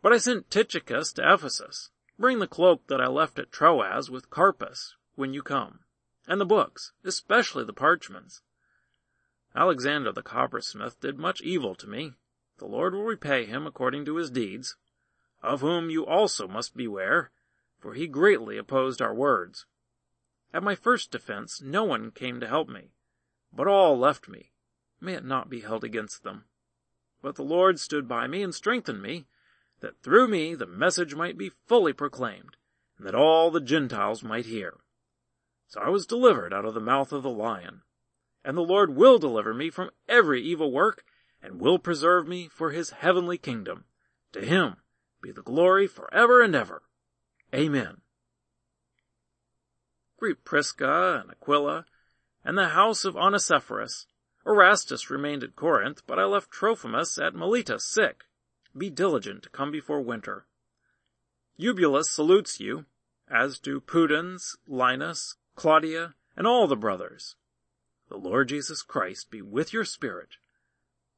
[0.01, 1.89] But I sent Tychicus to Ephesus.
[2.17, 5.79] Bring the cloak that I left at Troas with Carpus when you come,
[6.29, 8.43] and the books, especially the parchments.
[9.55, 12.13] Alexander the coppersmith did much evil to me.
[12.59, 14.77] The Lord will repay him according to his deeds,
[15.41, 17.31] of whom you also must beware,
[17.79, 19.65] for he greatly opposed our words.
[20.53, 22.91] At my first defense no one came to help me,
[23.51, 24.51] but all left me.
[25.01, 26.45] May it not be held against them.
[27.23, 29.25] But the Lord stood by me and strengthened me,
[29.79, 32.55] that through me the message might be fully proclaimed,
[32.97, 34.77] and that all the Gentiles might hear.
[35.69, 37.84] So I was delivered out of the mouth of the lion.
[38.43, 41.03] And the Lord will deliver me from every evil work,
[41.43, 43.86] and will preserve me for his heavenly kingdom.
[44.34, 44.77] To him
[45.21, 46.82] be the glory forever and ever.
[47.53, 48.01] Amen.
[50.17, 51.86] Greet Prisca and Aquila,
[52.43, 54.08] and the house of Onesiphorus.
[54.47, 58.23] Erastus remained at Corinth, but I left Trophimus at Miletus sick.
[58.75, 60.47] Be diligent to come before winter.
[61.58, 62.86] Eubulus salutes you,
[63.29, 67.36] as do Pudens, Linus, Claudia, and all the brothers.
[68.08, 70.38] The Lord Jesus Christ be with your spirit.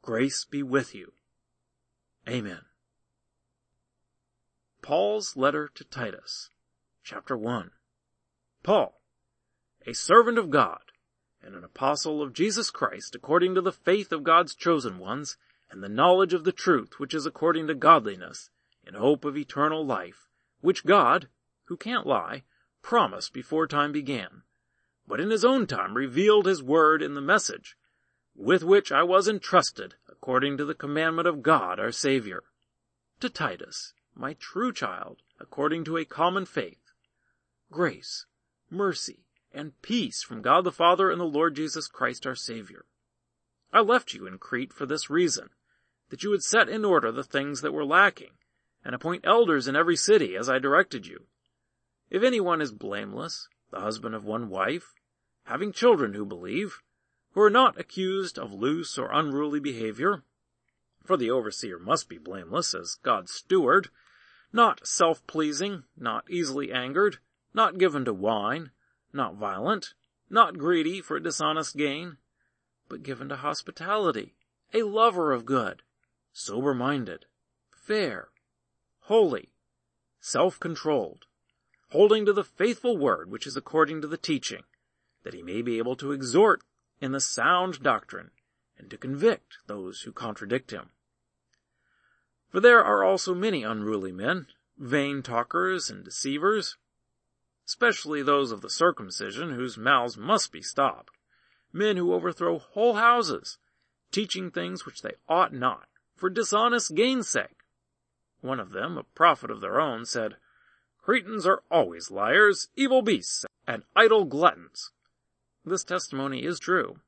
[0.01, 1.13] Grace be with you.
[2.27, 2.61] Amen.
[4.81, 6.49] Paul's letter to Titus,
[7.03, 7.69] chapter 1.
[8.63, 8.99] Paul,
[9.85, 10.81] a servant of God,
[11.43, 15.37] and an apostle of Jesus Christ according to the faith of God's chosen ones,
[15.69, 18.49] and the knowledge of the truth which is according to godliness,
[18.87, 20.27] in hope of eternal life,
[20.61, 21.27] which God,
[21.65, 22.41] who can't lie,
[22.81, 24.43] promised before time began,
[25.07, 27.75] but in his own time revealed his word in the message,
[28.35, 32.43] with which I was entrusted according to the commandment of God our Savior.
[33.19, 36.91] To Titus, my true child, according to a common faith,
[37.71, 38.25] grace,
[38.69, 42.85] mercy, and peace from God the Father and the Lord Jesus Christ our Savior.
[43.73, 45.49] I left you in Crete for this reason,
[46.09, 48.31] that you would set in order the things that were lacking,
[48.83, 51.25] and appoint elders in every city as I directed you.
[52.11, 54.93] If anyone is blameless, the husband of one wife,
[55.45, 56.81] having children who believe,
[57.31, 60.23] who are not accused of loose or unruly behavior,
[61.05, 63.89] for the overseer must be blameless as God's steward,
[64.51, 67.19] not self-pleasing, not easily angered,
[67.53, 68.71] not given to wine,
[69.13, 69.93] not violent,
[70.29, 72.17] not greedy for dishonest gain,
[72.89, 74.35] but given to hospitality,
[74.73, 75.81] a lover of good,
[76.33, 77.25] sober-minded,
[77.71, 78.31] fair,
[79.03, 79.53] holy,
[80.19, 81.27] self-controlled,
[81.91, 84.63] holding to the faithful word which is according to the teaching,
[85.23, 86.61] that he may be able to exhort
[86.99, 88.31] in the sound doctrine
[88.77, 90.89] and to convict those who contradict him.
[92.49, 96.77] For there are also many unruly men, vain talkers and deceivers,
[97.67, 101.11] especially those of the circumcision whose mouths must be stopped,
[101.71, 103.57] men who overthrow whole houses,
[104.11, 107.63] teaching things which they ought not, for dishonest gain's sake.
[108.41, 110.35] One of them, a prophet of their own, said,
[111.01, 114.91] Cretans are always liars, evil beasts, and idle gluttons.
[115.65, 116.99] This testimony is true.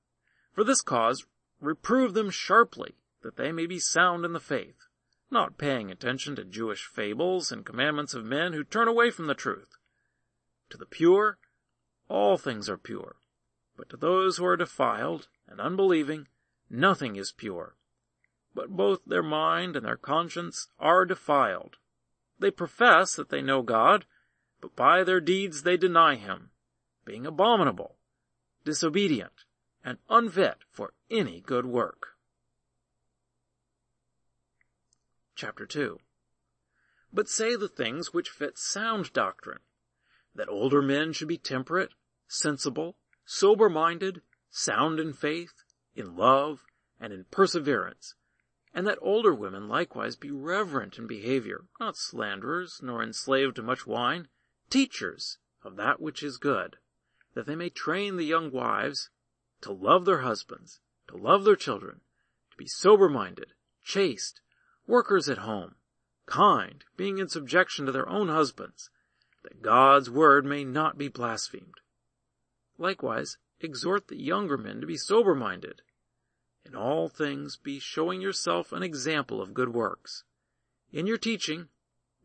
[0.54, 1.26] For this cause,
[1.62, 4.88] reprove them sharply, that they may be sound in the faith,
[5.30, 9.36] not paying attention to Jewish fables and commandments of men who turn away from the
[9.36, 9.78] truth.
[10.70, 11.38] To the pure,
[12.10, 13.16] all things are pure,
[13.78, 16.28] but to those who are defiled and unbelieving,
[16.70, 17.76] nothing is pure.
[18.56, 21.78] but both their mind and their conscience are defiled.
[22.44, 24.06] They profess that they know God,
[24.60, 26.52] but by their deeds they deny him,
[27.06, 27.96] being abominable,
[28.66, 29.46] disobedient,
[29.82, 32.18] and unfit for any good work.
[35.36, 36.02] Chapter 2
[37.14, 39.62] But say the things which fit sound doctrine,
[40.36, 41.94] that older men should be temperate,
[42.28, 45.64] sensible, sober-minded, sound in faith,
[45.96, 46.66] in love,
[47.00, 48.16] and in perseverance,
[48.74, 53.86] and that older women likewise be reverent in behavior, not slanderers, nor enslaved to much
[53.86, 54.28] wine,
[54.70, 56.78] teachers of that which is good,
[57.36, 59.10] that they may train the young wives
[59.62, 62.02] to love their husbands, to love their children,
[62.52, 63.54] to be sober-minded,
[63.84, 64.42] chaste,
[64.88, 65.76] workers at home,
[66.26, 68.90] kind, being in subjection to their own husbands,
[69.44, 71.76] that God's word may not be blasphemed.
[72.78, 75.82] Likewise, exhort the younger men to be sober-minded,
[76.66, 80.24] in all things be showing yourself an example of good works.
[80.92, 81.70] In your teaching,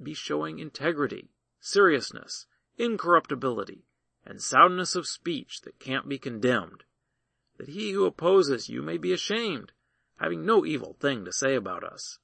[0.01, 1.31] be showing integrity,
[1.61, 3.85] seriousness, incorruptibility,
[4.25, 6.85] and soundness of speech that can't be condemned,
[7.57, 9.73] that he who opposes you may be ashamed,
[10.19, 12.19] having no evil thing to say about us.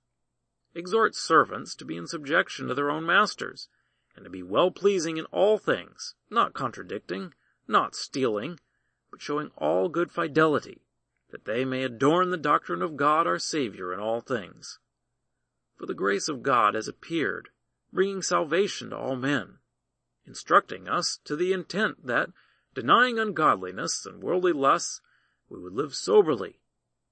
[0.74, 3.68] Exhort servants to be in subjection to their own masters,
[4.14, 7.34] and to be well pleasing in all things, not contradicting,
[7.66, 8.60] not stealing,
[9.10, 10.84] but showing all good fidelity,
[11.35, 14.78] that they may adorn the doctrine of God our Savior in all things.
[15.76, 17.49] For the grace of God has appeared,
[17.93, 19.59] bringing salvation to all men,
[20.24, 22.30] instructing us to the intent that,
[22.72, 25.01] denying ungodliness and worldly lusts,
[25.49, 26.61] we would live soberly,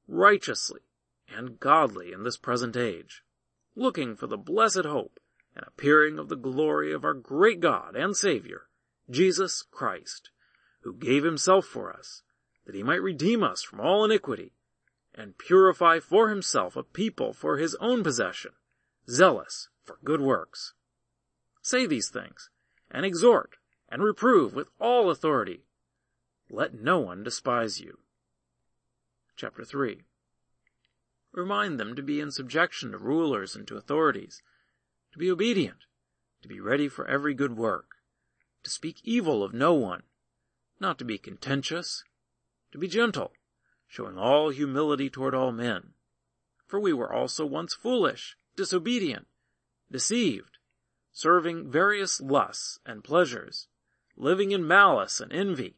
[0.07, 0.83] righteously,
[1.29, 3.25] and godly in this present age,
[3.75, 5.19] looking for the blessed hope
[5.57, 8.69] and appearing of the glory of our great God and Savior,
[9.11, 10.31] Jesus Christ,
[10.83, 12.23] who gave himself for us,
[12.67, 14.53] that he might redeem us from all iniquity,
[15.15, 18.53] and purify for himself a people for his own possession,
[19.09, 20.75] zealous for good works.
[21.61, 22.51] Say these things,
[22.91, 23.57] and exhort,
[23.89, 25.65] and reprove with all authority.
[26.51, 27.99] Let no one despise you.
[29.37, 30.03] Chapter 3
[31.33, 34.43] Remind them to be in subjection to rulers and to authorities,
[35.13, 35.87] to be obedient,
[36.43, 37.97] to be ready for every good work,
[38.63, 40.03] to speak evil of no one,
[40.79, 42.05] not to be contentious,
[42.73, 43.33] to be gentle,
[43.87, 45.93] showing all humility toward all men.
[46.67, 49.27] For we were also once foolish, disobedient,
[49.91, 50.59] deceived,
[51.13, 53.69] serving various lusts and pleasures,
[54.17, 55.77] living in malice and envy,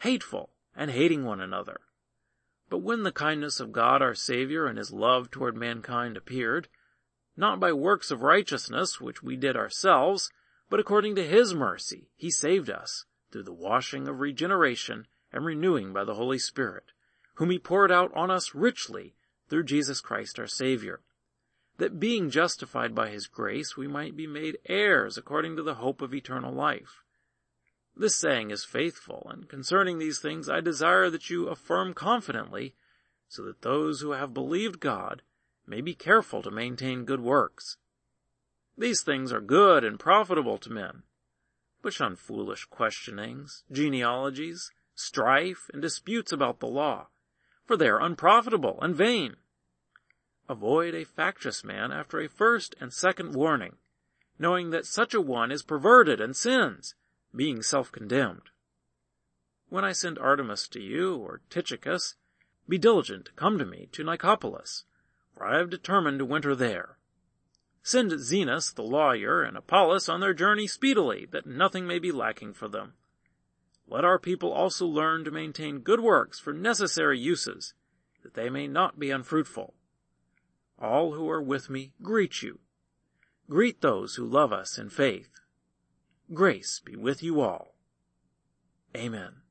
[0.00, 1.80] hateful, and hating one another.
[2.68, 6.68] But when the kindness of God our Savior and his love toward mankind appeared,
[7.36, 10.30] not by works of righteousness which we did ourselves,
[10.68, 15.92] but according to his mercy, he saved us through the washing of regeneration and renewing
[15.92, 16.92] by the Holy Spirit,
[17.34, 19.14] whom he poured out on us richly
[19.48, 21.00] through Jesus Christ our Savior,
[21.78, 26.02] that being justified by his grace we might be made heirs according to the hope
[26.02, 27.02] of eternal life.
[27.96, 32.74] This saying is faithful, and concerning these things I desire that you affirm confidently,
[33.28, 35.22] so that those who have believed God
[35.66, 37.76] may be careful to maintain good works.
[38.76, 41.02] These things are good and profitable to men,
[41.82, 47.08] but shun foolish questionings, genealogies, strife, and disputes about the law,
[47.64, 49.36] for they are unprofitable and vain.
[50.48, 53.76] Avoid a factious man after a first and second warning,
[54.38, 56.94] knowing that such a one is perverted and sins,
[57.34, 58.50] being self-condemned.
[59.68, 62.16] When I send Artemas to you, or Tychicus,
[62.68, 64.84] be diligent to come to me to Nicopolis,
[65.34, 66.98] for I have determined to winter there.
[67.82, 72.52] Send Zenas the lawyer and Apollos on their journey speedily, that nothing may be lacking
[72.52, 72.94] for them.
[73.92, 77.74] Let our people also learn to maintain good works for necessary uses,
[78.22, 79.74] that they may not be unfruitful.
[80.78, 82.60] All who are with me greet you.
[83.50, 85.28] Greet those who love us in faith.
[86.32, 87.74] Grace be with you all.
[88.96, 89.42] Amen.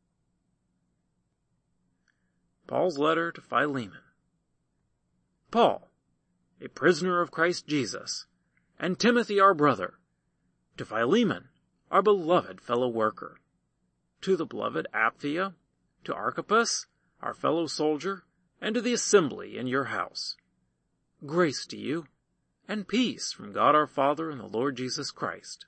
[2.66, 4.02] Paul's letter to Philemon.
[5.52, 5.92] Paul,
[6.60, 8.26] a prisoner of Christ Jesus,
[8.80, 10.00] and Timothy our brother,
[10.78, 11.50] to Philemon,
[11.92, 13.41] our beloved fellow worker
[14.22, 15.54] to the beloved Apphia,
[16.04, 16.86] to Archippus,
[17.22, 18.24] our fellow soldier,
[18.62, 20.36] and to the assembly in your house.
[21.26, 22.06] Grace to you,
[22.68, 25.66] and peace from God our Father and the Lord Jesus Christ.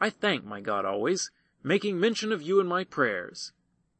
[0.00, 1.30] I thank my God always,
[1.62, 3.52] making mention of you in my prayers,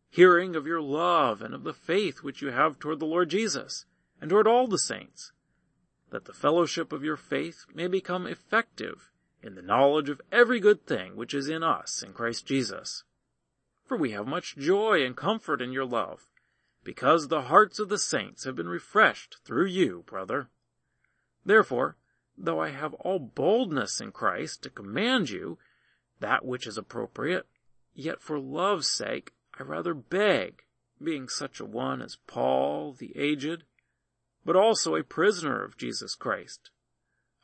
[0.09, 3.85] hearing of your love and of the faith which you have toward the Lord Jesus,
[4.21, 5.33] and toward all the saints,
[6.11, 9.11] that the fellowship of your faith may become effective
[9.43, 13.05] in the knowledge of every good thing which is in us in Christ Jesus.
[13.89, 16.29] For we have much joy and comfort in your love,
[16.85, 20.51] because the hearts of the saints have been refreshed through you, brother.
[21.43, 21.97] Therefore,
[22.37, 25.59] though I have all boldness in Christ to command you
[26.21, 27.47] that which is appropriate,
[27.95, 30.65] yet for love's sake I rather beg,
[31.03, 33.65] being such a one as Paul the aged,
[34.45, 36.71] but also a prisoner of Jesus Christ.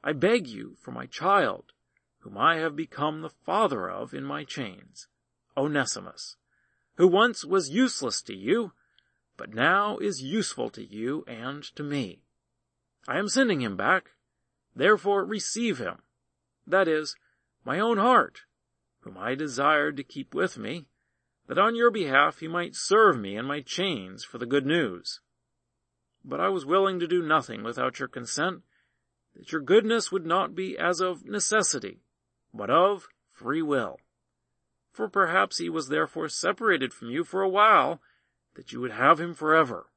[0.03, 1.73] I beg you for my child,
[2.19, 5.09] whom I have become the father of in my chains,
[5.57, 6.37] Onesimus,
[6.97, 8.73] who once was useless to you,
[9.37, 12.23] but now is useful to you and to me.
[13.09, 14.13] I am sending him back,
[14.75, 16.03] therefore receive him,
[16.67, 17.17] that is,
[17.65, 18.43] my own heart,
[19.01, 20.87] whom I desired to keep with me,
[21.47, 25.21] that on your behalf he might serve me in my chains for the good news.
[26.25, 28.63] But I was willing to do nothing without your consent,
[29.37, 32.01] that your goodness would not be as of necessity,
[32.53, 33.99] but of free will.
[34.95, 38.01] For perhaps he was therefore separated from you for a while,
[38.55, 39.91] that you would have him forever.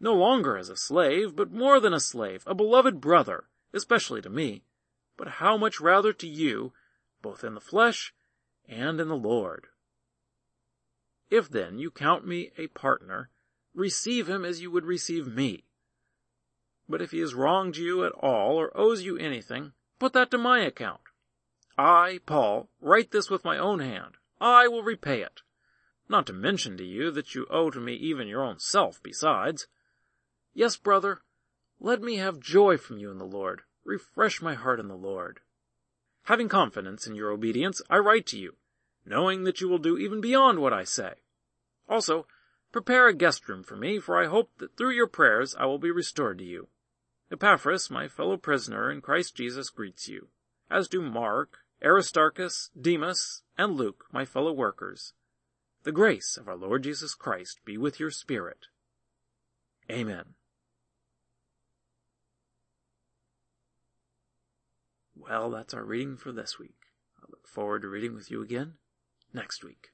[0.00, 4.28] No longer as a slave, but more than a slave, a beloved brother, especially to
[4.28, 4.64] me,
[5.16, 6.72] but how much rather to you,
[7.22, 8.12] both in the flesh
[8.68, 9.68] and in the Lord.
[11.30, 13.30] If then you count me a partner,
[13.76, 15.66] receive him as you would receive me.
[16.88, 20.36] But if he has wronged you at all or owes you anything, put that to
[20.36, 21.02] my account.
[21.78, 24.16] I, Paul, write this with my own hand.
[24.42, 25.42] I will repay it.
[26.08, 29.68] Not to mention to you that you owe to me even your own self besides.
[30.52, 31.20] Yes, brother,
[31.78, 33.62] let me have joy from you in the Lord.
[33.84, 35.40] Refresh my heart in the Lord.
[36.24, 38.56] Having confidence in your obedience, I write to you,
[39.06, 41.14] knowing that you will do even beyond what I say.
[41.88, 42.26] Also,
[42.72, 45.78] prepare a guest room for me, for I hope that through your prayers I will
[45.78, 46.66] be restored to you.
[47.30, 50.28] Epaphras, my fellow prisoner in Christ Jesus, greets you,
[50.68, 55.12] as do Mark, Aristarchus, Demas, and Luke, my fellow workers.
[55.84, 58.66] The grace of our Lord Jesus Christ be with your spirit.
[59.88, 60.34] Amen.
[65.14, 66.74] Well, that's our reading for this week.
[67.20, 68.74] I look forward to reading with you again
[69.32, 69.91] next week.